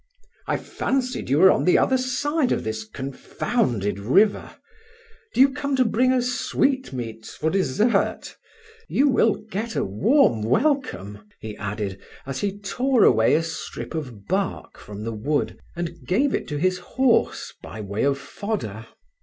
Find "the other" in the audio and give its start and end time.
1.63-1.99